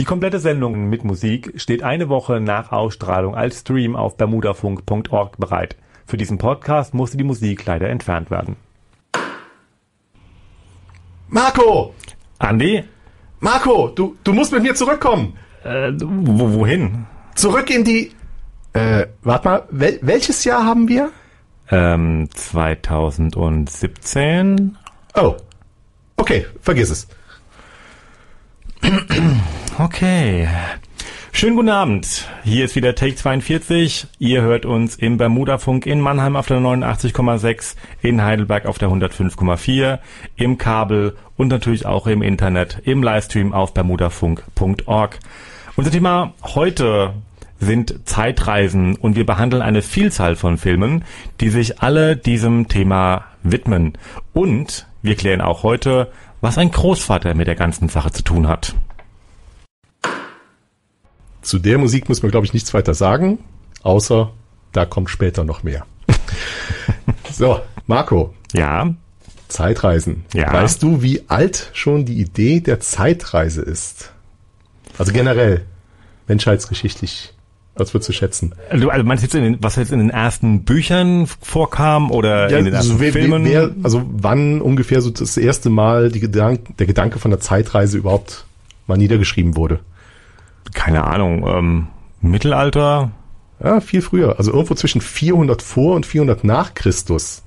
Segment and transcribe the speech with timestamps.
[0.00, 5.76] Die komplette Sendung mit Musik steht eine Woche nach Ausstrahlung als Stream auf bermudafunk.org bereit.
[6.06, 8.56] Für diesen Podcast musste die Musik leider entfernt werden.
[11.28, 11.92] Marco!
[12.38, 12.82] Andi?
[13.40, 15.36] Marco, du, du musst mit mir zurückkommen.
[15.64, 17.04] Äh, wo, wohin?
[17.34, 18.12] Zurück in die.
[18.72, 21.10] Äh, warte mal, wel, welches Jahr haben wir?
[21.70, 24.78] Ähm, 2017.
[25.14, 25.36] Oh.
[26.16, 27.06] Okay, vergiss es.
[29.78, 30.48] Okay.
[31.32, 32.28] Schönen guten Abend.
[32.44, 34.08] Hier ist wieder Take 42.
[34.18, 40.00] Ihr hört uns im Bermudafunk in Mannheim auf der 89,6, in Heidelberg auf der 105,4,
[40.36, 45.18] im Kabel und natürlich auch im Internet, im Livestream auf bermudafunk.org.
[45.76, 47.14] Unser Thema heute
[47.60, 51.04] sind Zeitreisen und wir behandeln eine Vielzahl von Filmen,
[51.40, 53.96] die sich alle diesem Thema widmen.
[54.32, 58.74] Und wir klären auch heute, was ein Großvater mit der ganzen Sache zu tun hat.
[61.42, 63.38] Zu der Musik muss man, glaube ich, nichts weiter sagen,
[63.82, 64.30] außer
[64.72, 65.86] da kommt später noch mehr.
[67.32, 68.34] so, Marco.
[68.52, 68.94] Ja.
[69.48, 70.24] Zeitreisen.
[70.32, 70.52] Ja.
[70.52, 74.12] Weißt du, wie alt schon die Idee der Zeitreise ist?
[74.98, 75.64] Also generell,
[76.28, 77.32] menschheitsgeschichtlich.
[77.74, 78.54] Was würdest du schätzen?
[78.72, 82.58] Du also meinst jetzt, in den, was jetzt in den ersten Büchern vorkam oder Ja,
[82.58, 83.44] in den ersten also wer, Filmen?
[83.44, 87.96] wer, also wann ungefähr so das erste Mal die Gedank, der Gedanke von der Zeitreise
[87.96, 88.44] überhaupt
[88.86, 89.80] mal niedergeschrieben wurde?
[90.74, 91.46] Keine Ahnung.
[91.46, 91.86] Ähm,
[92.20, 93.10] Mittelalter?
[93.62, 94.38] Ja, viel früher.
[94.38, 97.42] Also irgendwo zwischen 400 vor und 400 nach Christus.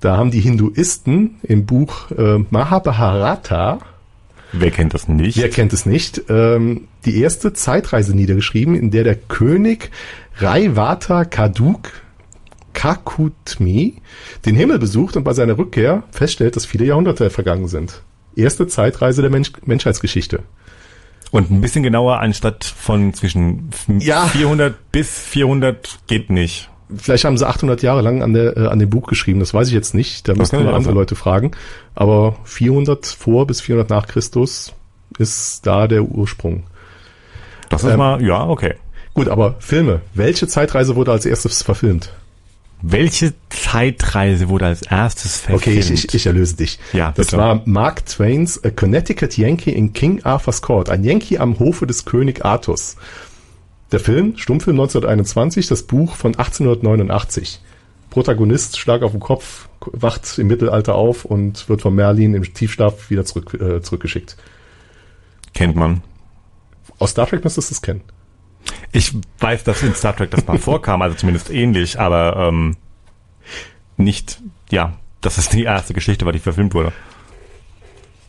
[0.00, 3.78] Da haben die Hinduisten im Buch äh, Mahabharata,
[4.52, 5.38] Wer kennt das nicht?
[5.38, 9.90] wer kennt es nicht, ähm, die erste Zeitreise niedergeschrieben, in der der König
[10.38, 11.90] Raivata Kaduk
[12.74, 13.94] Kakutmi
[14.44, 18.02] den Himmel besucht und bei seiner Rückkehr feststellt, dass viele Jahrhunderte vergangen sind.
[18.34, 20.40] Erste Zeitreise der Mensch Menschheitsgeschichte.
[21.32, 24.26] Und ein bisschen genauer anstatt von zwischen Ja.
[24.26, 26.68] 400 bis 400 geht nicht.
[26.94, 29.66] Vielleicht haben sie 800 Jahre lang an, der, äh, an dem Buch geschrieben, das weiß
[29.68, 30.28] ich jetzt nicht.
[30.28, 30.94] Da müssten kann wir andere sein.
[30.94, 31.52] Leute fragen.
[31.94, 34.74] Aber 400 vor bis 400 nach Christus
[35.18, 36.64] ist da der Ursprung.
[37.70, 38.74] Das ist Ähm, mal, ja, okay.
[39.14, 40.02] Gut, aber Filme.
[40.14, 42.12] Welche Zeitreise wurde als erstes verfilmt?
[42.82, 45.62] Welche Zeitreise wurde als erstes verfilmt?
[45.62, 46.80] Okay, ich, ich, ich erlöse dich.
[46.92, 47.38] Ja, das bitte.
[47.38, 50.90] war Mark Twains A Connecticut Yankee in King Arthur's Court.
[50.90, 52.96] Ein Yankee am Hofe des König Artus.
[53.92, 57.60] Der Film, Stummfilm 1921, das Buch von 1889.
[58.10, 63.10] Protagonist, Schlag auf den Kopf, wacht im Mittelalter auf und wird von Merlin im Tiefschlaf
[63.10, 64.36] wieder zurück, äh, zurückgeschickt.
[65.54, 66.02] Kennt man.
[66.98, 68.02] Aus Star Trek müsstest du es kennen.
[68.92, 72.76] Ich weiß, dass in Star Trek das mal vorkam, also zumindest ähnlich, aber ähm,
[73.96, 74.40] nicht,
[74.70, 76.92] ja, das ist die erste Geschichte, weil die verfilmt wurde.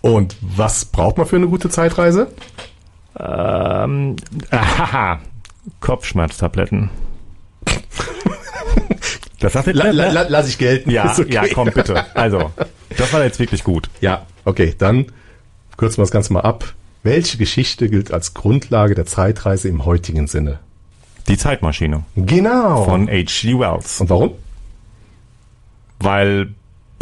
[0.02, 2.28] Und was braucht man für eine gute Zeitreise?
[3.20, 4.16] Ähm,
[4.52, 5.20] haha,
[5.80, 6.90] Kopfschmerztabletten.
[9.40, 10.90] Das du La, la, la, lass ich gelten.
[10.90, 11.34] ja, okay.
[11.34, 12.06] ja, komm bitte.
[12.16, 12.54] Also,
[12.98, 13.90] das war jetzt wirklich gut.
[14.00, 15.08] Ja, okay, dann
[15.76, 16.74] kürzen wir das Ganze mal ab.
[17.04, 20.60] Welche Geschichte gilt als Grundlage der Zeitreise im heutigen Sinne?
[21.28, 22.86] Die Zeitmaschine Genau.
[22.86, 23.60] von H.G.
[23.60, 24.00] Wells.
[24.02, 24.32] Und warum?
[26.00, 26.54] Weil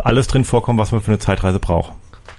[0.04, 1.94] alles drin vorkommt, was man für eine Zeitreise braucht.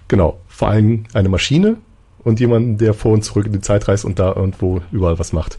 [0.09, 1.77] Genau, vor allem eine Maschine
[2.25, 5.33] und jemanden, der vor und zurück in die Zeit reist und da irgendwo überall was
[5.33, 5.59] macht.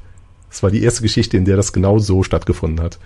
[0.49, 2.99] Das war die erste Geschichte, in der das genau so stattgefunden hat.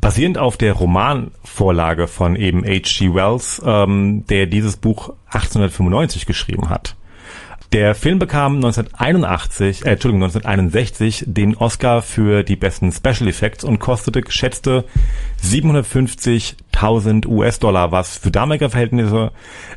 [0.00, 3.14] Basierend auf der Romanvorlage von eben H.G.
[3.14, 6.94] Wells, ähm, der dieses Buch 1895 geschrieben hat.
[7.76, 13.80] Der Film bekam 1981, äh, Entschuldigung, 1961 den Oscar für die besten Special Effects und
[13.80, 14.86] kostete geschätzte
[15.44, 19.30] 750.000 US-Dollar, was für damalige Verhältnisse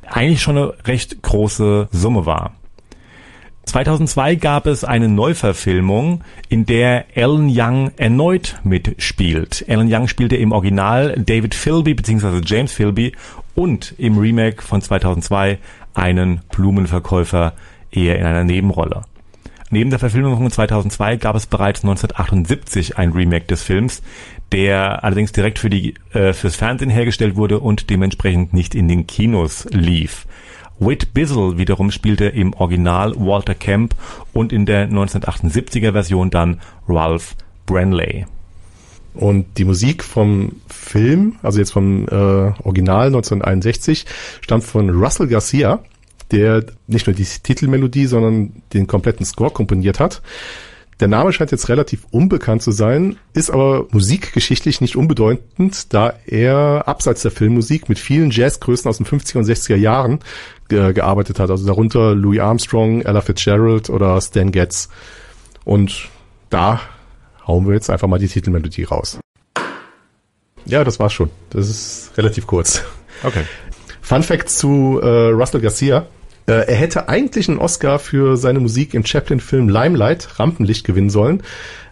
[0.07, 2.53] eigentlich schon eine recht große Summe war.
[3.65, 9.65] 2002 gab es eine Neuverfilmung, in der Alan Young erneut mitspielt.
[9.67, 12.39] Alan Young spielte im Original David Philby bzw.
[12.45, 13.11] James Philby
[13.55, 15.59] und im Remake von 2002
[15.93, 17.51] einen Blumenverkäufer
[17.91, 19.03] eher in einer Nebenrolle.
[19.71, 24.01] Neben der Verfilmung von 2002 gab es bereits 1978 ein Remake des Films,
[24.51, 29.05] der allerdings direkt für die äh, fürs Fernsehen hergestellt wurde und dementsprechend nicht in den
[29.05, 30.25] Kinos lief.
[30.79, 33.93] Whit Bizzle wiederum spielte im Original Walter Camp
[34.33, 37.35] und in der 1978er Version dann Ralph
[37.65, 38.25] Branley.
[39.13, 42.13] Und die Musik vom Film, also jetzt vom äh,
[42.63, 44.05] Original 1961,
[44.41, 45.79] stammt von Russell Garcia,
[46.31, 50.21] der nicht nur die Titelmelodie, sondern den kompletten Score komponiert hat.
[50.99, 56.83] Der Name scheint jetzt relativ unbekannt zu sein, ist aber musikgeschichtlich nicht unbedeutend, da er
[56.87, 60.19] abseits der Filmmusik mit vielen Jazzgrößen aus den 50er und 60er Jahren
[60.67, 61.49] ge gearbeitet hat.
[61.49, 64.89] Also darunter Louis Armstrong, Ella Fitzgerald oder Stan Getz.
[65.63, 66.09] Und
[66.49, 66.81] da
[67.47, 69.19] hauen wir jetzt einfach mal die Titelmelodie raus.
[70.65, 71.29] Ja, das war's schon.
[71.49, 72.83] Das ist relativ kurz.
[73.23, 73.43] Okay.
[74.01, 76.07] Fun Fact zu äh, Russell Garcia.
[76.49, 81.43] Äh, er hätte eigentlich einen Oscar für seine Musik im Chaplin-Film Limelight, Rampenlicht, gewinnen sollen.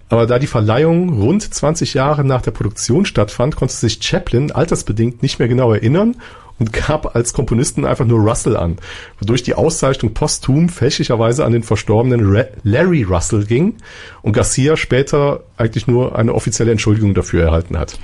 [0.09, 5.21] Aber da die Verleihung rund 20 Jahre nach der Produktion stattfand, konnte sich Chaplin altersbedingt
[5.21, 6.15] nicht mehr genau erinnern
[6.59, 8.77] und gab als Komponisten einfach nur Russell an,
[9.19, 13.75] wodurch die Auszeichnung posthum fälschlicherweise an den verstorbenen Ra Larry Russell ging
[14.24, 18.00] und Garcia später eigentlich nur eine offizielle Entschuldigung dafür erhalten hat.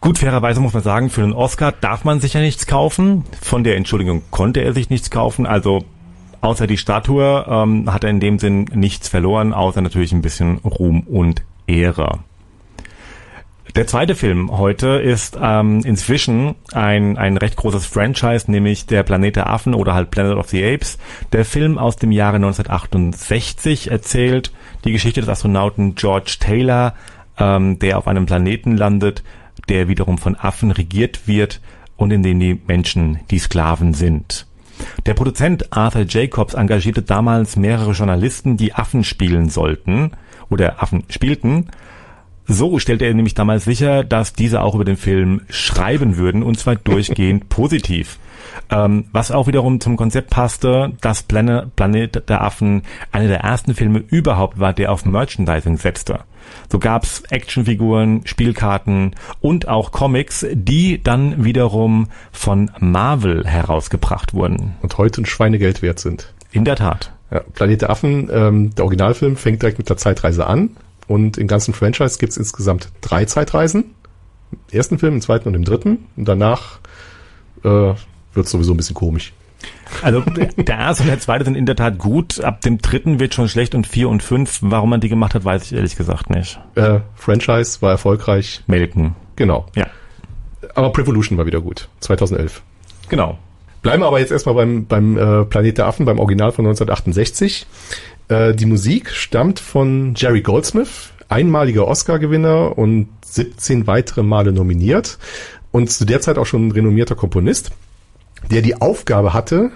[0.00, 3.24] Gut, fairerweise muss man sagen, für einen Oscar darf man sich ja nichts kaufen.
[3.42, 5.44] Von der Entschuldigung konnte er sich nichts kaufen.
[5.44, 5.84] Also
[6.40, 10.58] außer die Statue ähm, hat er in dem Sinn nichts verloren, außer natürlich ein bisschen
[10.58, 12.20] Ruhm und Ehre.
[13.74, 19.36] Der zweite Film heute ist ähm, inzwischen ein, ein recht großes Franchise, nämlich der Planet
[19.36, 20.98] der Affen oder halt Planet of the Apes.
[21.32, 24.52] Der Film aus dem Jahre 1968 erzählt
[24.84, 26.94] die Geschichte des Astronauten George Taylor,
[27.38, 29.22] ähm, der auf einem Planeten landet,
[29.68, 31.60] der wiederum von Affen regiert wird
[31.96, 34.46] und in dem die Menschen die Sklaven sind.
[35.06, 40.12] Der Produzent Arthur Jacobs engagierte damals mehrere Journalisten, die Affen spielen sollten
[40.50, 41.68] oder Affen spielten.
[42.46, 46.58] So stellte er nämlich damals sicher, dass diese auch über den Film schreiben würden und
[46.58, 48.18] zwar durchgehend positiv.
[48.70, 52.82] Ähm, was auch wiederum zum Konzept passte, dass Planet, Planet der Affen
[53.12, 56.20] einer der ersten Filme überhaupt war, der auf Merchandising setzte.
[56.70, 64.76] So gab's Actionfiguren, Spielkarten und auch Comics, die dann wiederum von Marvel herausgebracht wurden.
[64.82, 66.32] Und heute ein Schweinegeld wert sind.
[66.52, 67.12] In der Tat.
[67.30, 70.70] Ja, Planet der Affen, ähm, der Originalfilm fängt direkt mit der Zeitreise an.
[71.06, 73.94] Und im ganzen Franchise gibt's insgesamt drei Zeitreisen.
[74.52, 76.06] Im ersten Film, im zweiten und im dritten.
[76.16, 76.80] Und danach
[77.64, 77.94] äh,
[78.34, 79.32] wird's sowieso ein bisschen komisch.
[80.02, 82.40] Also der erste und der zweite sind in der Tat gut.
[82.40, 85.44] Ab dem dritten wird schon schlecht und vier und fünf, warum man die gemacht hat,
[85.44, 86.60] weiß ich ehrlich gesagt nicht.
[86.74, 88.62] Äh, Franchise war erfolgreich.
[88.66, 89.16] Melken.
[89.36, 89.66] Genau.
[89.74, 89.86] Ja.
[90.74, 91.88] Aber Prevolution war wieder gut.
[92.00, 92.62] 2011.
[93.08, 93.38] Genau.
[93.82, 97.66] Bleiben wir aber jetzt erstmal beim, beim äh, Planet der Affen, beim Original von 1968.
[98.28, 105.18] Äh, die Musik stammt von Jerry Goldsmith, einmaliger Oscar-Gewinner und 17 weitere Male nominiert
[105.70, 107.70] und zu der Zeit auch schon ein renommierter Komponist
[108.50, 109.70] der die Aufgabe hatte,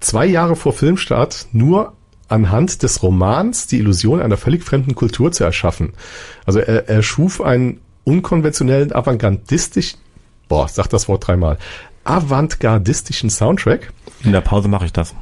[0.00, 1.94] zwei Jahre vor Filmstart nur
[2.28, 5.92] anhand des Romans die Illusion einer völlig fremden Kultur zu erschaffen.
[6.44, 9.98] Also er, er schuf einen unkonventionellen, avantgardistischen,
[10.48, 11.58] boah, sag das Wort dreimal,
[12.04, 13.92] avantgardistischen Soundtrack.
[14.24, 15.14] In der Pause mache ich das.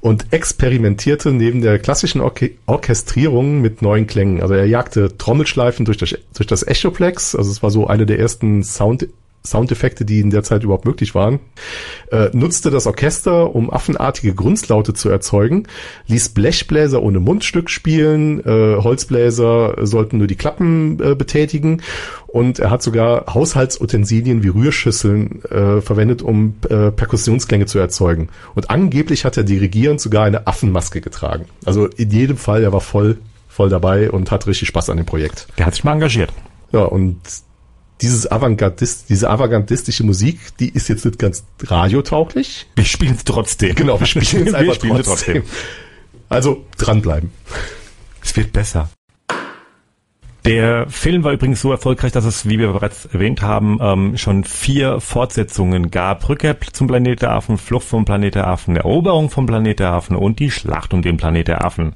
[0.00, 4.40] Und experimentierte neben der klassischen Orche Orchestrierung mit neuen Klängen.
[4.40, 7.34] Also er jagte Trommelschleifen durch das, durch das Echoplex.
[7.34, 9.08] Also es war so eine der ersten Sound
[9.44, 11.40] Soundeffekte, die in der Zeit überhaupt möglich waren,
[12.10, 15.64] äh, nutzte das Orchester, um affenartige Grunzlaute zu erzeugen,
[16.06, 21.82] ließ Blechbläser ohne Mundstück spielen, äh, Holzbläser sollten nur die Klappen äh, betätigen
[22.28, 28.28] und er hat sogar Haushaltsutensilien wie Rührschüsseln äh, verwendet, um äh, Perkussionsklänge zu erzeugen.
[28.54, 31.44] Und angeblich hat er dirigierend sogar eine Affenmaske getragen.
[31.64, 33.18] Also in jedem Fall, er war voll,
[33.48, 35.46] voll dabei und hat richtig Spaß an dem Projekt.
[35.58, 36.32] Der hat sich mal engagiert.
[36.72, 37.18] Ja, und
[38.02, 42.66] dieses Avantgardist, diese avantgardistische Musik, die ist jetzt nicht ganz radiotauglich.
[42.74, 43.74] Wir spielen es trotzdem.
[43.74, 45.44] Genau, wir spielen es einfach spielen trotzdem.
[46.28, 47.30] Also dranbleiben.
[48.22, 48.90] Es wird besser.
[50.44, 54.42] Der Film war übrigens so erfolgreich, dass es, wie wir bereits erwähnt haben, ähm, schon
[54.42, 56.28] vier Fortsetzungen gab.
[56.28, 60.16] Rückkehr zum Planet der Affen, Flucht vom Planet der Affen, Eroberung vom Planet der Affen
[60.16, 61.94] und die Schlacht um den Planet der Affen.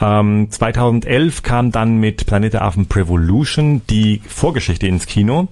[0.00, 5.48] Ähm, 2011 kam dann mit Planet der Affen Prevolution die Vorgeschichte ins Kino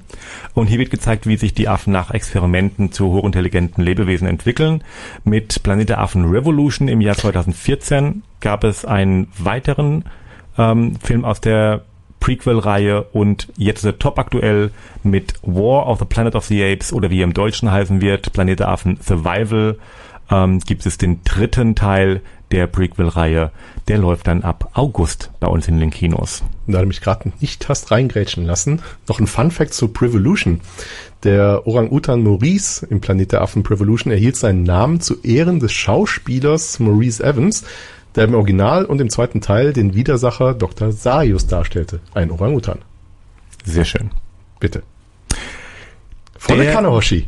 [0.55, 4.83] und hier wird gezeigt, wie sich die Affen nach Experimenten zu hochintelligenten Lebewesen entwickeln.
[5.25, 10.05] Mit Planet der Affen Revolution im Jahr 2014 gab es einen weiteren
[10.59, 11.83] ähm, Film aus der
[12.21, 14.71] Prequel-Reihe und jetzt ist er top aktuell
[15.03, 18.33] mit War of the Planet of the Apes oder wie er im Deutschen heißen wird,
[18.33, 19.77] Planet der Affen Survival
[20.31, 22.21] ähm, gibt es den dritten Teil
[22.53, 23.51] der Prequel-Reihe.
[23.89, 26.45] Der läuft dann ab August bei uns in den Kinos.
[26.69, 30.61] Da du mich gerade nicht hast reingrätschen lassen, noch ein Fun-Fact zu Prevolution.
[31.25, 36.79] Der Orang-Utan Maurice im Planet der Affen Prevolution erhielt seinen Namen zu Ehren des Schauspielers
[36.79, 37.65] Maurice Evans,
[38.15, 40.93] der im Original und im zweiten Teil den Widersacher Dr.
[40.93, 42.79] Sarius darstellte, ein Orang-Utan.
[43.65, 44.11] Sehr schön.
[44.61, 44.83] Bitte.
[46.39, 47.27] Volle Der- Kanne, Hoshi.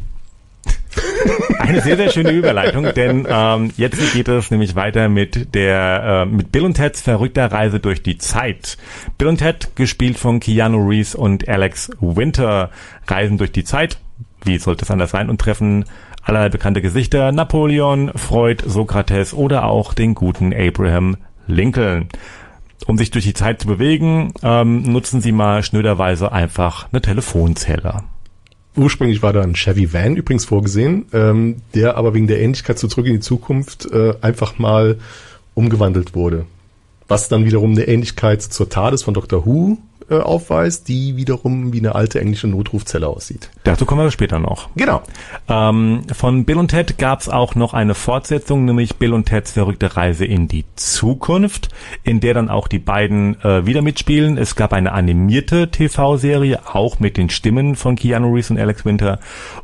[1.59, 6.27] Eine sehr, sehr schöne Überleitung, denn ähm, jetzt geht es nämlich weiter mit der äh,
[6.27, 8.77] mit Bill und Teds verrückter Reise durch die Zeit.
[9.19, 12.71] Bill und Ted, gespielt von Keanu Reeves und Alex Winter,
[13.07, 13.99] reisen durch die Zeit.
[14.45, 15.31] Wie sollte es anders sein?
[15.31, 15.85] Und treffen
[16.23, 22.09] allerlei bekannte Gesichter, Napoleon, Freud, Sokrates oder auch den guten Abraham Lincoln.
[22.87, 28.05] Um sich durch die Zeit zu bewegen, ähm, nutzen sie mal schnöderweise einfach eine Telefonzelle.
[28.77, 32.89] Ursprünglich war da ein Chevy Van übrigens vorgesehen, ähm, der aber wegen der Ähnlichkeit zu
[32.89, 34.99] Zurück in die Zukunft äh, einfach mal
[35.55, 36.47] umgewandelt wurde.
[37.07, 39.47] Was dann wiederum eine Ähnlichkeit zur TARDIS von Dr.
[39.47, 39.79] Who
[40.11, 43.51] äh, aufweist, die wiederum wie eine alte englische Notrufzelle aussieht.
[43.65, 44.69] Dazu kommen wir später noch.
[44.77, 45.03] Genau.
[45.49, 49.53] Ähm, von Bill und Ted gab es auch noch eine Fortsetzung, nämlich Bill und Teds
[49.53, 51.69] verrückte Reise in die Zukunft,
[52.03, 54.37] in der dann auch die beiden äh, wieder mitspielen.
[54.37, 59.21] Es gab eine animierte TV-Serie, auch mit den Stimmen von Keanu Reeves und Alex Winter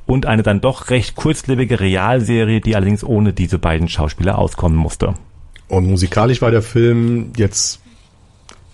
[0.07, 5.15] und eine dann doch recht kurzlebige Realserie, die allerdings ohne diese beiden Schauspieler auskommen musste.
[5.69, 7.81] Und musikalisch war der Film jetzt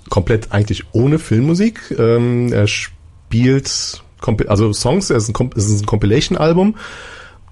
[0.08, 1.94] komplett eigentlich ohne Filmmusik.
[1.98, 4.02] Ähm, er spielt
[4.48, 6.76] also Songs, es ist ein, Compilation-Album.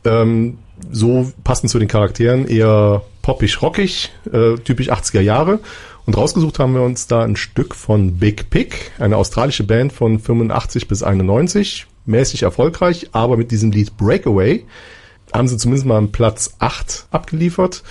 [0.04, 0.58] Ähm,
[0.90, 5.60] so passend zu den Charakteren eher poppig, rockig, äh, typisch 80er Jahre.
[6.06, 10.18] Und rausgesucht haben wir uns da ein Stück von Big Pig, eine australische Band von
[10.18, 14.64] 85 bis 91, mäßig erfolgreich, aber mit diesem Lied Breakaway
[15.32, 17.82] haben sie zumindest mal einen Platz 8 abgeliefert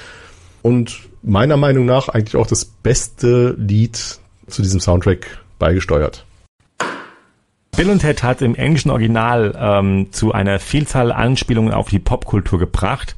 [0.62, 6.26] und meiner Meinung nach eigentlich auch das beste Lied zu diesem Soundtrack beigesteuert.
[7.76, 12.60] Bill und Ted hat im englischen Original ähm, zu einer Vielzahl Anspielungen auf die Popkultur
[12.60, 13.16] gebracht,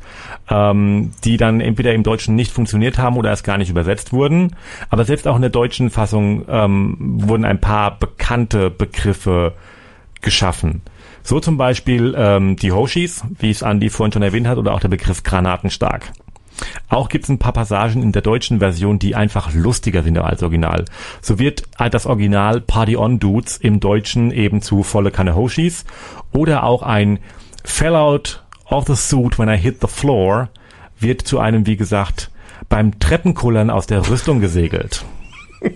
[0.50, 4.56] ähm, die dann entweder im Deutschen nicht funktioniert haben oder erst gar nicht übersetzt wurden.
[4.90, 9.54] Aber selbst auch in der deutschen Fassung ähm, wurden ein paar bekannte Begriffe
[10.22, 10.82] geschaffen.
[11.22, 14.80] So zum Beispiel ähm, die Hoshis, wie es Andy vorhin schon erwähnt hat, oder auch
[14.80, 16.14] der Begriff Granatenstark.
[16.90, 20.44] Auch gibt es ein paar Passagen in der deutschen Version, die einfach lustiger sind als
[20.44, 20.86] Original.
[21.22, 25.86] So wird das Original Party On Dudes im Deutschen eben zu volle Kanne Hoshis
[26.32, 27.20] oder auch ein
[27.64, 30.50] Fell out of the suit when I hit the floor
[31.00, 32.32] wird zu einem, wie gesagt,
[32.70, 35.04] beim Treppenkullern aus der Rüstung gesegelt.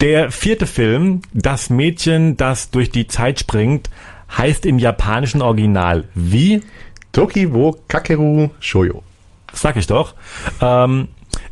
[0.00, 3.90] Der vierte Film, Das Mädchen, das durch die Zeit springt,
[4.36, 6.62] heißt im japanischen Original wie?
[7.12, 9.02] Toki wo Kakeru Shoyo.
[9.52, 10.14] Sag ich doch.
[10.60, 11.08] Ähm,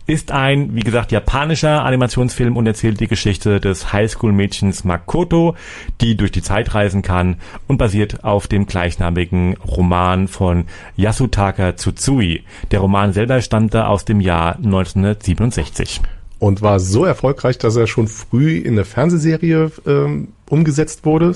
[0.07, 5.55] ist ein, wie gesagt, japanischer Animationsfilm und erzählt die Geschichte des Highschool-Mädchens Makoto,
[6.01, 7.37] die durch die Zeit reisen kann
[7.67, 10.65] und basiert auf dem gleichnamigen Roman von
[10.97, 12.45] Yasutaka Tsutsui.
[12.71, 16.01] Der Roman selber stammte aus dem Jahr 1967.
[16.39, 21.35] Und war so erfolgreich, dass er schon früh in eine Fernsehserie ähm, umgesetzt wurde.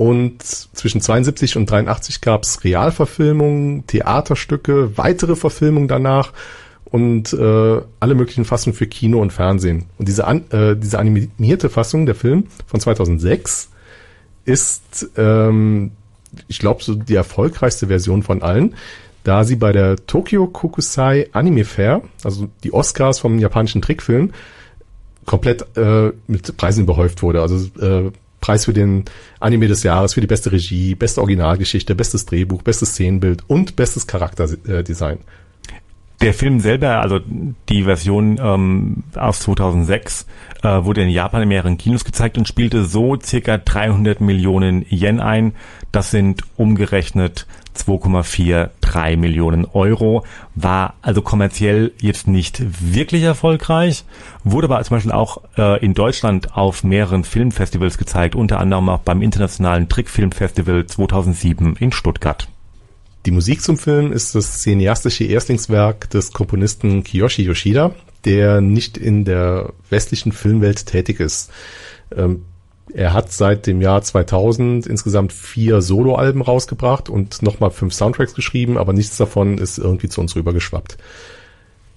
[0.00, 6.32] Und zwischen 72 und 83 gab es Realverfilmungen, Theaterstücke, weitere Verfilmungen danach
[6.86, 9.90] und äh, alle möglichen Fassungen für Kino und Fernsehen.
[9.98, 13.68] Und diese, an, äh, diese animierte Fassung, der Film von 2006,
[14.46, 15.90] ist, ähm,
[16.48, 18.76] ich glaube, so die erfolgreichste Version von allen,
[19.22, 24.32] da sie bei der Tokyo Kokusai Anime Fair, also die Oscars vom japanischen Trickfilm,
[25.26, 27.42] komplett äh, mit Preisen überhäuft wurde.
[27.42, 29.04] Also äh, Preis für den
[29.38, 34.06] Anime des Jahres, für die beste Regie, beste Originalgeschichte, bestes Drehbuch, bestes Szenenbild und bestes
[34.06, 35.18] Charakterdesign.
[36.20, 37.18] Der Film selber, also
[37.70, 40.26] die Version ähm, aus 2006,
[40.62, 45.20] äh, wurde in Japan in mehreren Kinos gezeigt und spielte so circa 300 Millionen Yen
[45.20, 45.54] ein.
[45.92, 50.24] Das sind umgerechnet 2,43 Millionen Euro,
[50.54, 54.04] war also kommerziell jetzt nicht wirklich erfolgreich,
[54.44, 59.00] wurde aber zum Beispiel auch äh, in Deutschland auf mehreren Filmfestivals gezeigt, unter anderem auch
[59.00, 62.48] beim Internationalen Trickfilmfestival 2007 in Stuttgart.
[63.26, 69.24] Die Musik zum Film ist das cineastische Erstlingswerk des Komponisten Kiyoshi Yoshida, der nicht in
[69.24, 71.50] der westlichen Filmwelt tätig ist.
[72.16, 72.44] Ähm,
[72.94, 78.78] er hat seit dem Jahr 2000 insgesamt vier Soloalben rausgebracht und nochmal fünf Soundtracks geschrieben,
[78.78, 80.98] aber nichts davon ist irgendwie zu uns rübergeschwappt.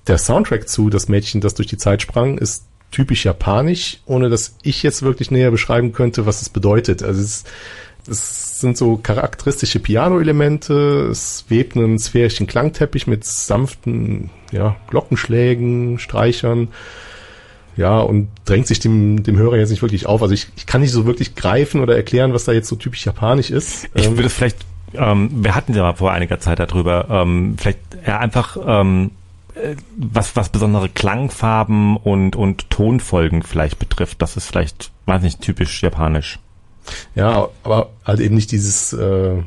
[0.07, 4.57] Der Soundtrack zu Das Mädchen, das durch die Zeit sprang, ist typisch japanisch, ohne dass
[4.61, 7.01] ich jetzt wirklich näher beschreiben könnte, was es bedeutet.
[7.03, 7.43] Also es,
[8.07, 16.69] es sind so charakteristische Piano-Elemente, es webt einen sphärischen Klangteppich mit sanften ja, Glockenschlägen, Streichern
[17.75, 20.21] ja, und drängt sich dem, dem Hörer jetzt nicht wirklich auf.
[20.21, 23.05] Also ich, ich kann nicht so wirklich greifen oder erklären, was da jetzt so typisch
[23.05, 23.87] japanisch ist.
[23.93, 24.57] Ich ähm, würde vielleicht,
[24.93, 29.11] ähm, wir hatten ja mal vor einiger Zeit darüber, ähm, vielleicht ja, einfach ähm,
[29.55, 34.21] äh, was, was besondere Klangfarben und, und Tonfolgen vielleicht betrifft.
[34.21, 36.39] Das ist vielleicht, weiß nicht, typisch japanisch.
[37.15, 39.41] Ja, aber halt eben nicht dieses, äh,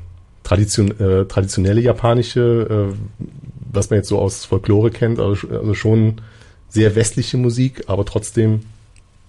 [0.46, 2.94] tradition, äh, traditionelle japanische, äh,
[3.72, 6.20] was man jetzt so aus Folklore kennt, also, also schon
[6.68, 8.60] sehr westliche Musik, aber trotzdem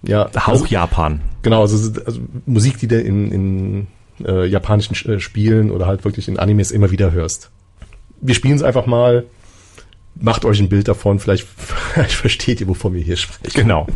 [0.03, 1.21] ja Hauch also, Japan.
[1.41, 3.87] Genau, also, also Musik, die du in, in
[4.25, 7.49] äh, japanischen äh, Spielen oder halt wirklich in Animes immer wieder hörst.
[8.21, 9.25] Wir spielen es einfach mal.
[10.19, 13.53] Macht euch ein Bild davon, vielleicht, vielleicht versteht ihr, wovon wir hier sprechen.
[13.53, 13.87] Genau.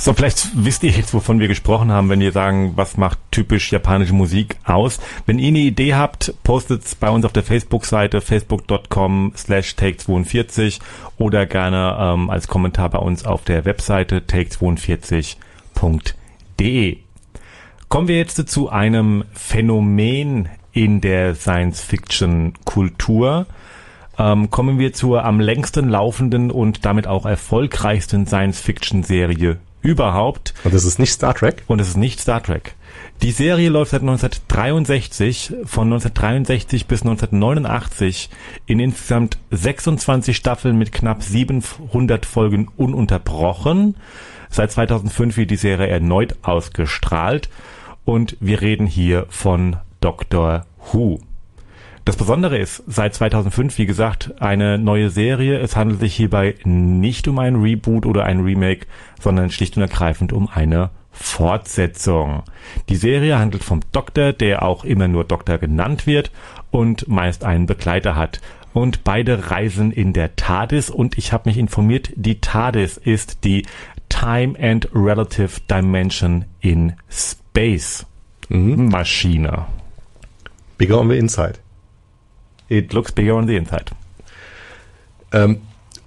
[0.00, 3.72] So, vielleicht wisst ihr jetzt, wovon wir gesprochen haben, wenn ihr sagen, was macht typisch
[3.72, 5.00] japanische Musik aus.
[5.26, 10.78] Wenn ihr eine Idee habt, postet's bei uns auf der Facebook-Seite facebook.com slash take42
[11.16, 16.98] oder gerne ähm, als Kommentar bei uns auf der Webseite take42.de.
[17.88, 23.46] Kommen wir jetzt zu einem Phänomen in der Science-Fiction-Kultur.
[24.16, 30.54] Ähm, kommen wir zur am längsten laufenden und damit auch erfolgreichsten Science-Fiction-Serie überhaupt.
[30.64, 31.62] Und es ist nicht Star Trek?
[31.66, 32.74] Und es ist nicht Star Trek.
[33.22, 38.30] Die Serie läuft seit 1963, von 1963 bis 1989
[38.66, 43.96] in insgesamt 26 Staffeln mit knapp 700 Folgen ununterbrochen.
[44.50, 47.48] Seit 2005 wird die Serie erneut ausgestrahlt
[48.04, 51.20] und wir reden hier von Doctor Who.
[52.08, 55.58] Das Besondere ist, seit 2005, wie gesagt, eine neue Serie.
[55.58, 58.86] Es handelt sich hierbei nicht um ein Reboot oder ein Remake,
[59.20, 62.44] sondern schlicht und ergreifend um eine Fortsetzung.
[62.88, 66.30] Die Serie handelt vom Doktor, der auch immer nur Doktor genannt wird
[66.70, 68.40] und meist einen Begleiter hat.
[68.72, 73.66] Und beide reisen in der TARDIS und ich habe mich informiert, die TARDIS ist die
[74.08, 78.06] Time and Relative Dimension in Space
[78.48, 78.88] mhm.
[78.88, 79.66] Maschine.
[80.78, 81.58] Bigger on the inside.
[82.68, 83.86] It looks bigger on the inside.
[85.32, 85.60] Ähm,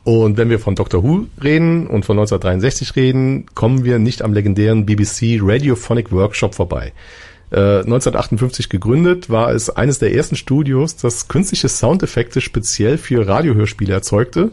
[0.04, 4.34] und wenn wir von Doctor Who reden und von 1963 reden, kommen wir nicht am
[4.34, 6.94] legendären BBC Radiophonic Workshop vorbei.
[7.52, 13.94] Äh, 1958 gegründet, war es eines der ersten Studios, das künstliche Soundeffekte speziell für Radiohörspiele
[13.94, 14.52] erzeugte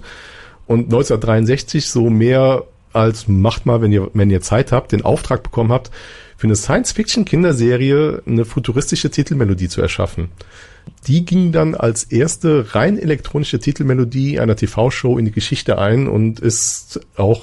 [0.66, 5.42] und 1963 so mehr als macht mal, wenn ihr, wenn ihr Zeit habt, den Auftrag
[5.42, 5.90] bekommen habt,
[6.36, 10.28] für eine Science-Fiction-Kinderserie eine futuristische Titelmelodie zu erschaffen.
[11.06, 16.40] Die ging dann als erste rein elektronische Titelmelodie einer TV-Show in die Geschichte ein und
[16.40, 17.42] ist auch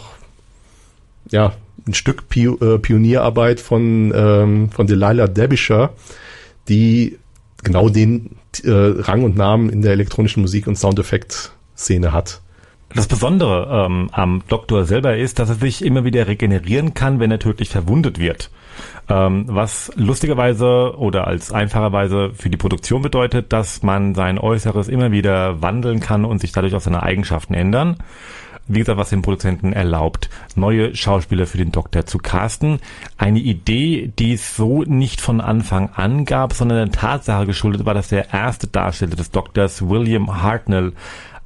[1.29, 1.53] ja
[1.87, 5.91] ein Stück äh, Pionierarbeit von ähm, von Delilah Derbyshire,
[6.67, 7.17] die
[7.63, 12.41] genau den äh, Rang und Namen in der elektronischen Musik und Soundeffekt-Szene hat.
[12.93, 17.31] Das Besondere ähm, am Doktor selber ist, dass er sich immer wieder regenerieren kann, wenn
[17.31, 18.49] er tödlich verwundet wird.
[19.09, 25.11] Ähm, was lustigerweise oder als einfacherweise für die Produktion bedeutet, dass man sein Äußeres immer
[25.11, 27.97] wieder wandeln kann und sich dadurch auch seine Eigenschaften ändern.
[28.67, 32.79] Wie gesagt, was den Produzenten erlaubt, neue Schauspieler für den Doktor zu casten.
[33.15, 37.93] Eine Idee, die es so nicht von Anfang an gab, sondern der Tatsache geschuldet war,
[37.93, 40.93] dass der erste Darsteller des Doktors, William Hartnell,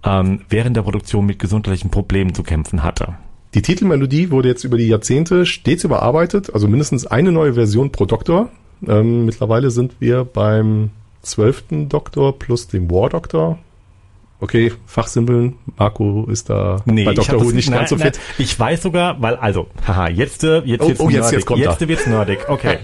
[0.05, 3.15] ähm, während der Produktion mit gesundheitlichen Problemen zu kämpfen hatte.
[3.55, 8.05] Die Titelmelodie wurde jetzt über die Jahrzehnte stets überarbeitet, also mindestens eine neue Version pro
[8.05, 8.49] Doktor.
[8.87, 10.91] Ähm, mittlerweile sind wir beim
[11.23, 13.57] zwölften Doktor plus dem War Doktor.
[14.39, 17.43] Okay, Fachsimpeln, Marco ist da nee, bei Dr.
[17.43, 18.15] Who nicht nein, ganz so fit.
[18.15, 21.45] Nein, ich weiß sogar, weil, also, haha, jetzt, äh, jetzt, oh, jetzt, oh, jetzt, jetzt
[21.45, 22.77] kommt jetzt wird's nerdig, okay.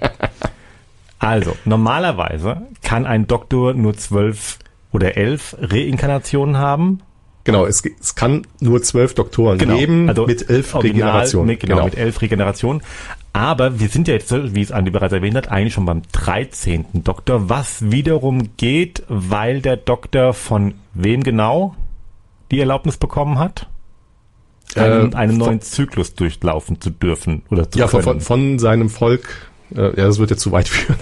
[1.19, 4.59] also, normalerweise kann ein Doktor nur zwölf
[4.91, 6.99] oder elf Reinkarnationen haben
[7.45, 11.47] Genau, es, es kann nur zwölf Doktoren genau, geben also mit elf Original, Regenerationen.
[11.47, 12.81] Mit, genau, genau, mit elf Regenerationen.
[13.33, 16.85] Aber wir sind ja jetzt, wie es Andi bereits erwähnt hat, eigentlich schon beim 13.
[17.03, 21.75] Doktor, was wiederum geht, weil der Doktor von wem genau
[22.49, 23.67] die Erlaubnis bekommen hat?
[24.75, 29.51] Einen, äh, einen neuen Zyklus durchlaufen zu dürfen oder zu Ja, von, von seinem Volk
[29.71, 30.99] ja, das wird jetzt zu weit führen,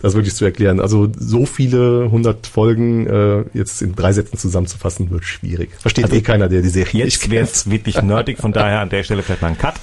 [0.00, 0.80] das wirklich zu erklären.
[0.80, 5.70] Also so viele hundert Folgen äh, jetzt in drei Sätzen zusammenzufassen, wird schwierig.
[5.78, 8.88] Versteht also eh keiner, der die Serie Jetzt wäre es wirklich nerdig, von daher an
[8.88, 9.74] der Stelle vielleicht mal ein Cut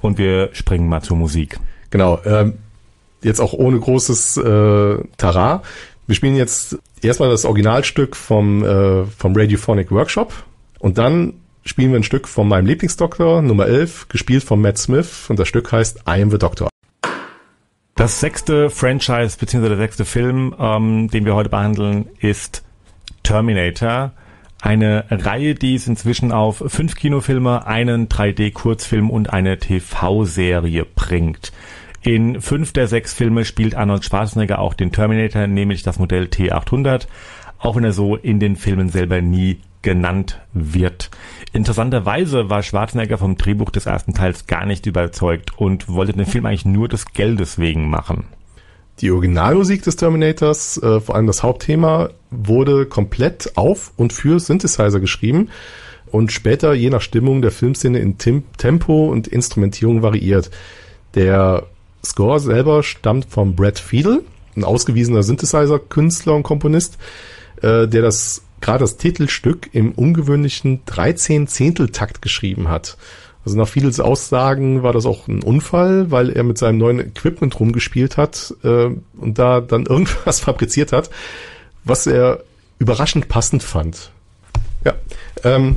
[0.00, 1.58] und wir springen mal zur Musik.
[1.90, 2.54] Genau, ähm,
[3.22, 5.62] jetzt auch ohne großes äh, Tara.
[6.06, 10.32] Wir spielen jetzt erstmal das Originalstück vom, äh, vom Radiophonic Workshop
[10.78, 11.34] und dann
[11.64, 15.48] spielen wir ein Stück von meinem Lieblingsdoktor, Nummer 11, gespielt von Matt Smith und das
[15.48, 16.68] Stück heißt I Am the Doctor.
[17.94, 22.64] Das sechste Franchise beziehungsweise der sechste Film, ähm, den wir heute behandeln, ist
[23.22, 24.12] Terminator.
[24.62, 31.52] Eine Reihe, die es inzwischen auf fünf Kinofilme, einen 3D-Kurzfilm und eine TV-Serie bringt.
[32.00, 37.06] In fünf der sechs Filme spielt Arnold Schwarzenegger auch den Terminator, nämlich das Modell T800,
[37.58, 41.10] auch wenn er so in den Filmen selber nie genannt wird.
[41.52, 46.46] Interessanterweise war Schwarzenegger vom Drehbuch des ersten Teils gar nicht überzeugt und wollte den Film
[46.46, 48.24] eigentlich nur des Geldes wegen machen.
[49.00, 55.00] Die Originalmusik des Terminators, äh, vor allem das Hauptthema, wurde komplett auf und für Synthesizer
[55.00, 55.48] geschrieben
[56.10, 60.50] und später je nach Stimmung der Filmszene in Tim Tempo und Instrumentierung variiert.
[61.14, 61.64] Der
[62.04, 64.22] Score selber stammt von Brad Fiedel,
[64.56, 66.98] ein ausgewiesener Synthesizer-Künstler und Komponist,
[67.62, 72.96] äh, der das gerade das Titelstück im ungewöhnlichen 13 Zehnteltakt geschrieben hat.
[73.44, 77.58] Also nach Fiedels Aussagen war das auch ein Unfall, weil er mit seinem neuen Equipment
[77.58, 81.10] rumgespielt hat äh, und da dann irgendwas fabriziert hat,
[81.84, 82.44] was er
[82.78, 84.12] überraschend passend fand.
[84.84, 84.94] Ja,
[85.44, 85.74] ähm,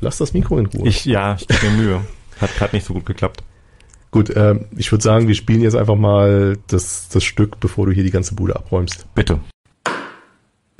[0.00, 0.88] lass das Mikro in Ruhe.
[0.88, 2.00] Ich, ja, ich gebe mir Mühe.
[2.40, 3.42] Hat gerade nicht so gut geklappt.
[4.10, 7.92] Gut, ähm, ich würde sagen, wir spielen jetzt einfach mal das, das Stück, bevor du
[7.92, 9.06] hier die ganze Bude abräumst.
[9.14, 9.40] Bitte.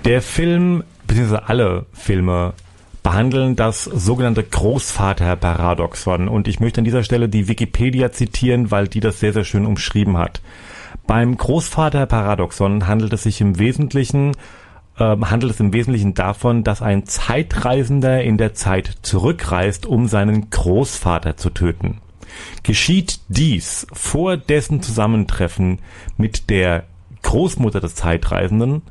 [0.05, 2.55] Der Film, beziehungsweise alle Filme
[3.03, 6.29] behandeln das sogenannte Großvaterparadoxon.
[6.29, 9.67] Und ich möchte an dieser Stelle die Wikipedia zitieren, weil die das sehr, sehr schön
[9.67, 10.41] umschrieben hat.
[11.07, 14.33] Beim Großvaterparadoxon handelt es sich im Wesentlichen
[14.99, 20.51] äh, handelt es im Wesentlichen davon, dass ein Zeitreisender in der Zeit zurückreist, um seinen
[20.51, 22.01] Großvater zu töten.
[22.63, 25.79] Geschieht dies vor dessen Zusammentreffen
[26.17, 26.85] mit der
[27.23, 28.83] Großmutter des Zeitreisenden,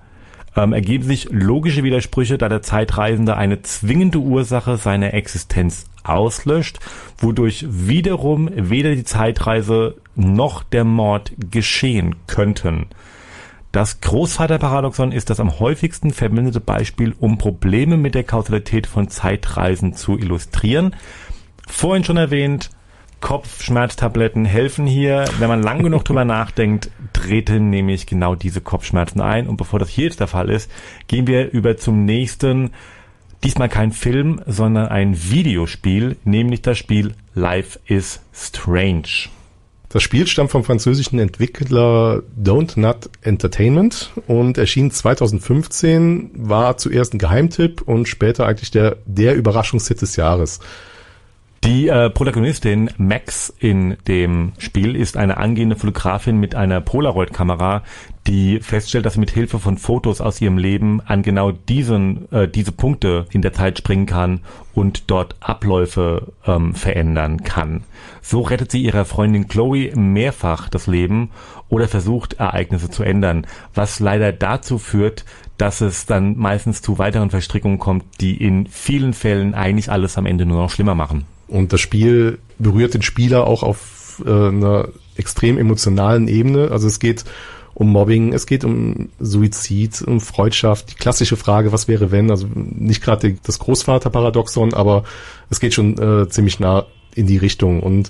[0.56, 6.80] ähm, ergeben sich logische Widersprüche, da der Zeitreisende eine zwingende Ursache seiner Existenz auslöscht,
[7.18, 12.88] wodurch wiederum weder die Zeitreise noch der Mord geschehen könnten.
[13.72, 19.94] Das Großvaterparadoxon ist das am häufigsten verwendete Beispiel, um Probleme mit der Kausalität von Zeitreisen
[19.94, 20.94] zu illustrieren.
[21.68, 22.70] Vorhin schon erwähnt,
[23.22, 25.26] Kopfschmerztabletten helfen hier.
[25.40, 29.48] Wenn man lang genug drüber nachdenkt, treten nämlich genau diese Kopfschmerzen ein.
[29.48, 30.70] Und bevor das hier jetzt der Fall ist,
[31.08, 32.72] gehen wir über zum nächsten,
[33.44, 39.30] diesmal kein Film, sondern ein Videospiel, nämlich das Spiel Life is Strange.
[39.94, 47.18] Das Spiel stammt vom französischen Entwickler Don't Nut Entertainment und erschien 2015, war zuerst ein
[47.18, 50.62] Geheimtipp und später eigentlich der, der Überraschungshit des Jahres.
[51.64, 57.84] Die äh, Protagonistin Max in dem Spiel ist eine angehende Fotografin mit einer Polaroid-Kamera,
[58.26, 62.48] die feststellt, dass sie mit Hilfe von Fotos aus ihrem Leben an genau diesen äh,
[62.48, 64.40] diese Punkte in der Zeit springen kann
[64.74, 67.84] und dort Abläufe ähm, verändern kann.
[68.24, 71.30] So rettet sie ihrer Freundin Chloe mehrfach das Leben
[71.70, 73.46] oder versucht Ereignisse zu ändern,
[73.76, 75.26] was leider dazu führt,
[75.60, 80.26] dass es dann meistens zu weiteren Verstrickungen kommt, die in vielen Fällen eigentlich alles am
[80.26, 81.26] Ende nur noch schlimmer machen.
[81.52, 84.88] Und das Spiel berührt den Spieler auch auf äh, einer
[85.18, 86.72] extrem emotionalen Ebene.
[86.72, 87.26] Also es geht
[87.74, 92.48] um Mobbing, es geht um Suizid, um Freundschaft, die klassische Frage, was wäre wenn, also
[92.54, 95.04] nicht gerade das Großvaterparadoxon, aber
[95.50, 96.86] es geht schon äh, ziemlich nah
[97.16, 97.82] in die Richtung.
[97.82, 98.10] Und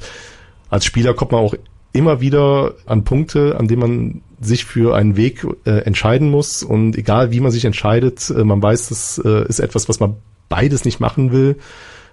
[0.69, 1.55] als Spieler kommt man auch
[1.93, 6.61] immer wieder an Punkte, an denen man sich für einen Weg äh, entscheiden muss.
[6.61, 10.15] Und egal wie man sich entscheidet, äh, man weiß, das äh, ist etwas, was man
[10.47, 11.57] beides nicht machen will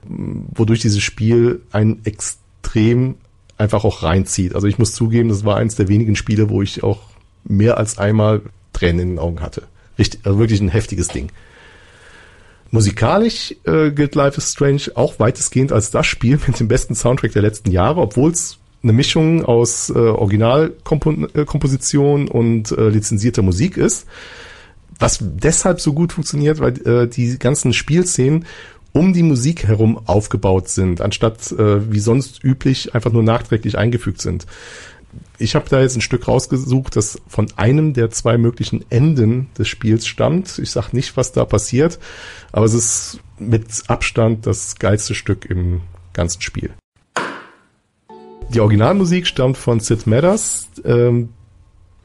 [0.04, 3.16] wodurch dieses Spiel ein extrem
[3.56, 4.54] einfach auch reinzieht.
[4.54, 7.00] Also ich muss zugeben, das war eins der wenigen Spiele, wo ich auch
[7.44, 9.64] mehr als einmal Tränen in den Augen hatte.
[9.98, 11.30] Richtig, also wirklich ein heftiges Ding.
[12.70, 17.32] Musikalisch äh, gilt Life is Strange auch weitestgehend als das Spiel mit dem besten Soundtrack
[17.32, 24.06] der letzten Jahre, obwohl es eine Mischung aus äh, Originalkomposition und äh, lizenzierter Musik ist.
[25.00, 28.44] Was deshalb so gut funktioniert, weil äh, die ganzen Spielszenen
[28.92, 34.20] um die Musik herum aufgebaut sind, anstatt äh, wie sonst üblich einfach nur nachträglich eingefügt
[34.20, 34.46] sind.
[35.38, 39.68] Ich habe da jetzt ein Stück rausgesucht, das von einem der zwei möglichen Enden des
[39.68, 40.58] Spiels stammt.
[40.58, 41.98] Ich sage nicht, was da passiert,
[42.52, 45.80] aber es ist mit Abstand das geilste Stück im
[46.12, 46.70] ganzen Spiel.
[48.50, 50.68] Die Originalmusik stammt von Sid Matters.
[50.84, 51.30] Ähm,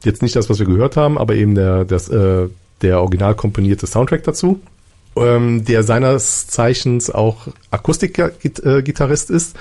[0.04, 2.48] jetzt nicht das, was wir gehört haben, aber eben der, das, äh,
[2.82, 4.60] der original komponierte Soundtrack dazu
[5.16, 9.56] ähm, der seines Zeichens auch Akustikgitarrist ist.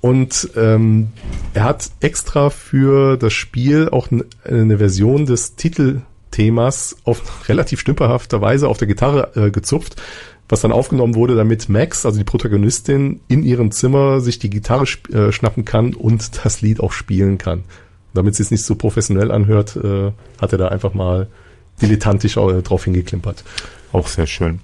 [0.00, 1.08] Und ähm,
[1.54, 4.08] er hat extra für das Spiel auch
[4.44, 9.96] eine Version des Titelthemas auf relativ stümperhafter Weise auf der Gitarre äh, gezupft,
[10.48, 14.84] was dann aufgenommen wurde, damit Max, also die Protagonistin, in ihrem Zimmer sich die Gitarre
[15.10, 17.64] äh, schnappen kann und das Lied auch spielen kann.
[18.12, 21.28] Damit sie es nicht so professionell anhört, äh, hat er da einfach mal
[21.80, 23.42] dilettantisch äh, drauf hingeklimpert.
[23.92, 24.60] Auch sehr schön.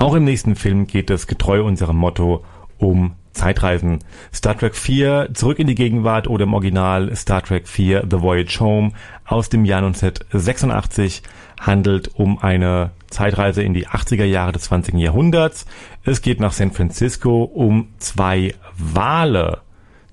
[0.00, 2.42] Auch im nächsten Film geht es getreu unserem Motto
[2.78, 3.98] um Zeitreisen.
[4.32, 8.60] Star Trek 4 Zurück in die Gegenwart oder im Original Star Trek 4 The Voyage
[8.60, 8.92] Home
[9.26, 11.22] aus dem Jahr 1986
[11.60, 14.94] handelt um eine Zeitreise in die 80er Jahre des 20.
[14.94, 15.66] Jahrhunderts.
[16.02, 19.60] Es geht nach San Francisco, um zwei Wale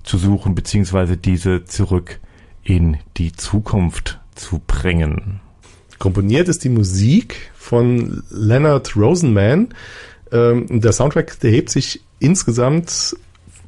[0.02, 2.20] zu suchen, beziehungsweise diese zurück
[2.62, 5.40] in die Zukunft zu bringen.
[5.98, 9.68] Komponiert ist die Musik von Leonard Rosenman.
[10.30, 13.16] Ähm, der Soundtrack, der hebt sich insgesamt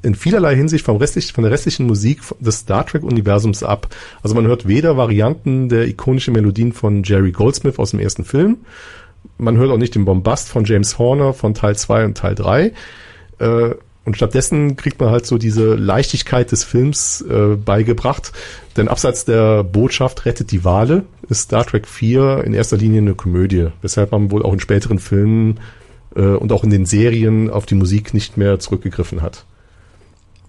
[0.02, 3.94] in vielerlei Hinsicht vom restlich, von der restlichen Musik des Star Trek Universums ab.
[4.22, 8.58] Also man hört weder Varianten der ikonischen Melodien von Jerry Goldsmith aus dem ersten Film,
[9.38, 12.72] man hört auch nicht den Bombast von James Horner von Teil 2 und Teil 3.
[13.38, 13.74] Äh,
[14.10, 18.32] und stattdessen kriegt man halt so diese Leichtigkeit des Films äh, beigebracht.
[18.76, 23.14] Denn abseits der Botschaft rettet die Wale ist Star Trek 4 in erster Linie eine
[23.14, 25.60] Komödie, weshalb man wohl auch in späteren Filmen
[26.16, 29.44] äh, und auch in den Serien auf die Musik nicht mehr zurückgegriffen hat.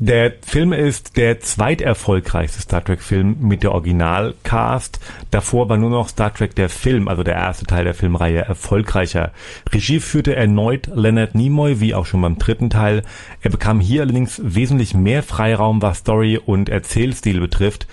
[0.04, 5.00] Der Film ist der zweiterfolgreichste Star Trek-Film mit der Originalcast.
[5.30, 9.32] Davor war nur noch Star Trek der Film, also der erste Teil der Filmreihe, erfolgreicher.
[9.72, 13.04] Regie führte erneut Leonard Nimoy, wie auch schon beim dritten Teil.
[13.44, 17.86] Er bekam hier allerdings wesentlich mehr Freiraum, was Story und Erzählstil betrifft.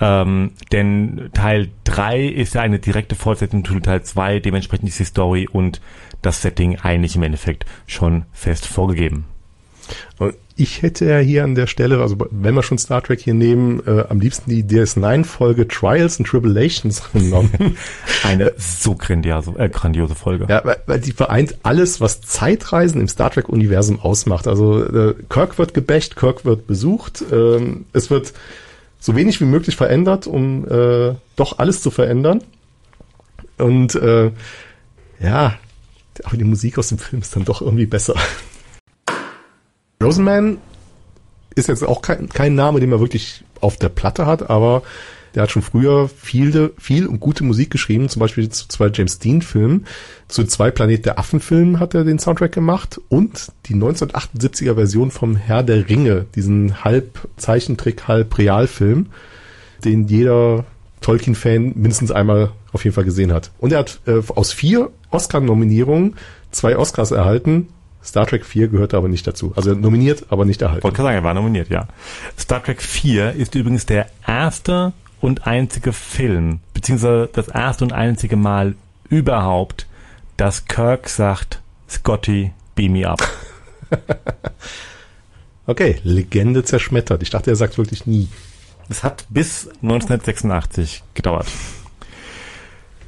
[0.00, 5.04] Ähm, denn Teil 3 ist ja eine direkte Fortsetzung zu Teil 2, dementsprechend ist die
[5.04, 5.80] Story und
[6.22, 9.24] das Setting eigentlich im Endeffekt schon fest vorgegeben.
[10.18, 13.34] Und ich hätte ja hier an der Stelle, also wenn wir schon Star Trek hier
[13.34, 17.76] nehmen, äh, am liebsten die DS9-Folge Trials and Tribulations genommen.
[18.24, 20.46] Eine so grandiose, äh, grandiose Folge.
[20.48, 24.48] Ja, weil, weil die vereint alles, was Zeitreisen im Star Trek-Universum ausmacht.
[24.48, 28.32] Also äh, Kirk wird gebächt, Kirk wird besucht, ähm, es wird
[28.98, 32.42] so wenig wie möglich verändert, um äh, doch alles zu verändern.
[33.58, 34.30] Und äh,
[35.20, 35.58] ja,
[36.24, 38.14] aber die Musik aus dem Film ist dann doch irgendwie besser.
[40.02, 40.58] Rosenman
[41.54, 44.82] ist jetzt auch kein, kein Name, den man wirklich auf der Platte hat, aber
[45.34, 49.18] der hat schon früher viel, viel und gute Musik geschrieben, zum Beispiel zu zwei James
[49.18, 49.86] Dean-Filmen.
[50.28, 55.36] Zu zwei Planet der Affen-Filmen hat er den Soundtrack gemacht und die 1978er Version vom
[55.36, 59.06] Herr der Ringe, diesen halb Zeichentrick, halb Realfilm,
[59.84, 60.64] den jeder
[61.02, 63.50] Tolkien-Fan mindestens einmal auf jeden Fall gesehen hat.
[63.58, 66.14] Und er hat äh, aus vier Oscar-Nominierungen
[66.50, 67.68] zwei Oscars erhalten,
[68.06, 69.52] Star Trek 4 gehörte aber nicht dazu.
[69.56, 70.84] Also nominiert, aber nicht erhalten.
[70.84, 71.88] Wollte sagen, er war nominiert, ja.
[72.38, 78.36] Star Trek 4 ist übrigens der erste und einzige Film, beziehungsweise das erste und einzige
[78.36, 78.74] Mal
[79.08, 79.86] überhaupt,
[80.36, 83.26] dass Kirk sagt, Scotty, beam me up.
[85.66, 87.22] okay, Legende zerschmettert.
[87.22, 88.28] Ich dachte, er sagt wirklich nie.
[88.88, 91.46] Es hat bis 1986 gedauert.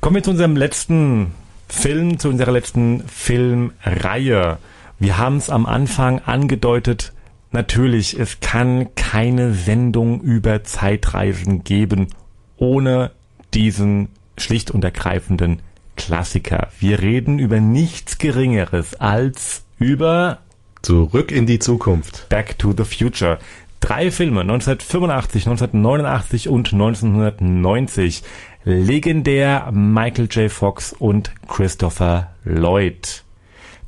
[0.01, 1.33] Kommen wir zu unserem letzten
[1.69, 4.59] Film, zu unserer letzten Filmreihe.
[4.99, 7.13] Wir haben es am Anfang angedeutet,
[7.53, 12.09] natürlich, es kann keine Sendung über Zeitreisen geben
[12.57, 13.13] ohne
[13.55, 15.61] diesen schlicht und ergreifenden
[15.97, 16.69] Klassiker.
[16.81, 20.41] Wir reden über nichts Geringeres als über
[20.83, 22.29] Zurück in die Zukunft.
[22.29, 23.39] Back to the Future.
[23.81, 28.23] Drei Filme, 1985, 1989 und 1990.
[28.65, 30.51] Legendär Michael J.
[30.51, 33.25] Fox und Christopher Lloyd.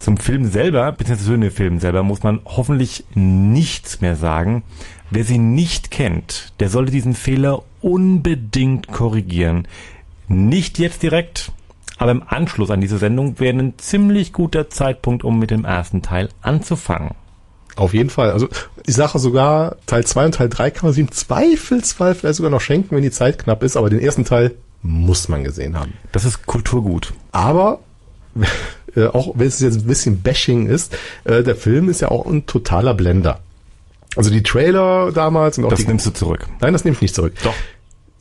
[0.01, 4.63] Zum Film selber, beziehungsweise zu dem Film selber, muss man hoffentlich nichts mehr sagen.
[5.11, 9.69] Wer sie nicht kennt, der sollte diesen Fehler unbedingt korrigieren.
[10.27, 11.53] Nicht jetzt direkt,
[11.99, 16.01] aber im Anschluss an diese Sendung wäre ein ziemlich guter Zeitpunkt, um mit dem ersten
[16.01, 17.11] Teil anzufangen.
[17.77, 18.31] Auf jeden Fall.
[18.31, 18.49] Also
[18.87, 22.51] ich sage sogar, Teil 2 und Teil 3 kann man sich im Zweifelsfall vielleicht sogar
[22.51, 25.93] noch schenken, wenn die Zeit knapp ist, aber den ersten Teil muss man gesehen haben.
[26.11, 27.13] Das ist Kulturgut.
[27.33, 27.81] Aber
[28.97, 32.27] äh, auch wenn es jetzt ein bisschen Bashing ist, äh, der Film ist ja auch
[32.27, 33.41] ein totaler Blender.
[34.17, 36.47] Also die Trailer damals und auch Das die, nimmst du zurück.
[36.61, 37.35] Nein, das nehme ich nicht zurück.
[37.43, 37.55] Doch.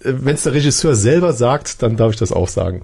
[0.04, 2.84] Äh, wenn es der Regisseur selber sagt, dann darf ich das auch sagen.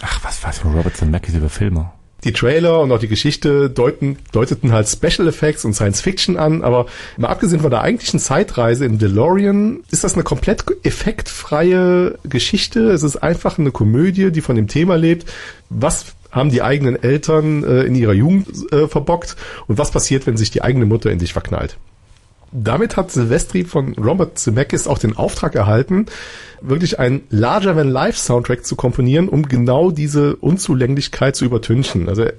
[0.00, 1.92] Ach, was weiß Robert Zemeckis über Filme?
[2.24, 6.62] Die Trailer und auch die Geschichte deuten, deuteten halt Special Effects und Science Fiction an,
[6.62, 12.90] aber mal abgesehen von der eigentlichen Zeitreise im DeLorean ist das eine komplett effektfreie Geschichte.
[12.90, 15.28] Es ist einfach eine Komödie, die von dem Thema lebt.
[15.68, 19.36] Was haben die eigenen Eltern äh, in ihrer Jugend äh, verbockt
[19.68, 21.76] und was passiert, wenn sich die eigene Mutter in dich verknallt?
[22.54, 26.04] Damit hat Silvestri von Robert Zemeckis auch den Auftrag erhalten,
[26.60, 32.10] wirklich einen Larger-than-Life-Soundtrack zu komponieren, um genau diese Unzulänglichkeit zu übertünchen.
[32.10, 32.34] Also er,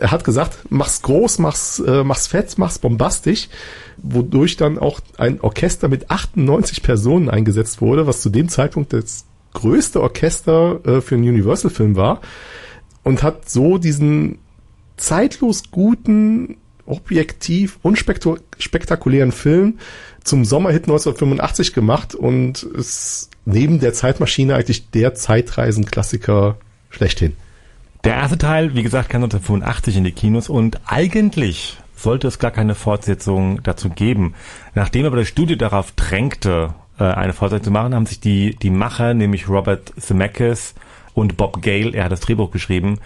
[0.00, 3.50] er hat gesagt, mach's groß, mach's, äh, mach's fett, mach's bombastisch,
[3.98, 9.26] wodurch dann auch ein Orchester mit 98 Personen eingesetzt wurde, was zu dem Zeitpunkt das
[9.52, 12.22] größte Orchester äh, für einen Universal-Film war
[13.02, 14.38] und hat so diesen
[14.96, 19.78] zeitlos guten, objektiv unspektakulären Film
[20.24, 26.56] zum Sommerhit 1985 gemacht und ist neben der Zeitmaschine eigentlich der Zeitreisenklassiker
[26.90, 27.36] schlechthin.
[28.04, 32.50] Der erste Teil, wie gesagt, kam 1985 in die Kinos und eigentlich sollte es gar
[32.50, 34.34] keine Fortsetzung dazu geben.
[34.74, 38.70] Nachdem aber das Studio darauf drängte, äh, eine Fortsetzung zu machen, haben sich die, die
[38.70, 40.74] Macher, nämlich Robert Zemeckis
[41.14, 42.98] und Bob Gale, er hat das Drehbuch geschrieben,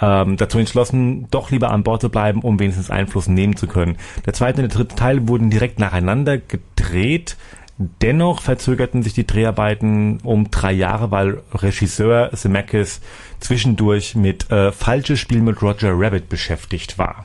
[0.00, 3.96] ähm, dazu entschlossen, doch lieber an Bord zu bleiben, um wenigstens Einfluss nehmen zu können.
[4.26, 7.36] Der zweite und der dritte Teil wurden direkt nacheinander gedreht.
[7.76, 13.00] Dennoch verzögerten sich die Dreharbeiten um drei Jahre, weil Regisseur Zemeckis
[13.40, 17.24] zwischendurch mit äh, falsches Spiel mit Roger Rabbit beschäftigt war.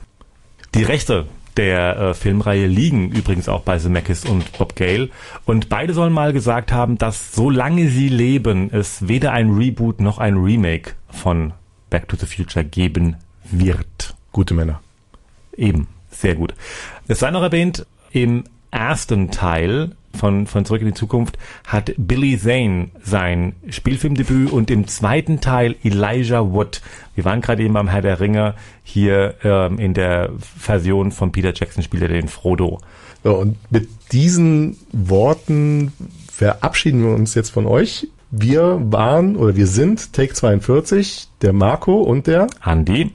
[0.76, 5.10] Die Rechte der äh, Filmreihe liegen übrigens auch bei Zemeckis und Bob Gale.
[5.46, 10.20] Und beide sollen mal gesagt haben, dass solange sie leben, es weder ein Reboot noch
[10.20, 11.54] ein Remake von
[11.90, 14.16] Back to the Future geben wird.
[14.32, 14.82] Gute Männer.
[15.56, 16.54] Eben, sehr gut.
[17.08, 22.38] Es sei noch erwähnt, im ersten Teil von, von Zurück in die Zukunft hat Billy
[22.38, 26.82] Zane sein Spielfilmdebüt und im zweiten Teil Elijah Wood.
[27.16, 31.54] Wir waren gerade eben beim Herr der Ringe hier ähm, in der Version von Peter
[31.54, 32.80] Jackson spielt er den Frodo.
[33.24, 35.92] So, und mit diesen Worten
[36.32, 38.08] verabschieden wir uns jetzt von euch.
[38.32, 43.12] Wir waren oder wir sind Take 42, der Marco und der Andi.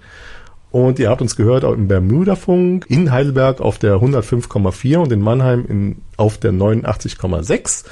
[0.75, 5.65] Und ihr habt uns gehört im Bermuda-Funk, in Heidelberg auf der 105,4 und in Mannheim
[5.69, 7.85] in, auf der 89,6,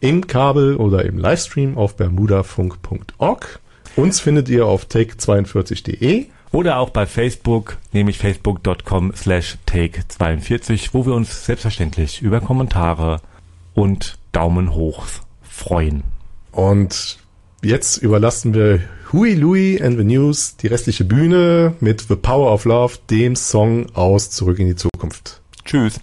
[0.00, 3.60] im Kabel oder im Livestream auf bermudafunk.org.
[3.96, 6.26] Uns findet ihr auf take42.de.
[6.52, 13.22] Oder auch bei Facebook, nämlich facebook.com slash take42, wo wir uns selbstverständlich über Kommentare
[13.72, 15.06] und Daumen hoch
[15.40, 16.02] freuen.
[16.52, 17.20] Und
[17.62, 22.66] jetzt überlassen wir Huey Louie and the News die restliche Bühne mit The Power of
[22.66, 25.40] Love, dem Song aus Zurück in die Zukunft.
[25.64, 25.98] Tschüss.